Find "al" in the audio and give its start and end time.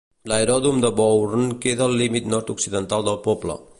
1.89-1.95